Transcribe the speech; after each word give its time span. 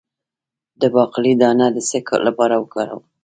د 0.81 0.83
باقلي 0.93 1.33
دانه 1.41 1.67
د 1.75 1.77
څه 1.89 1.99
لپاره 2.27 2.55
وکاروم؟ 2.57 3.03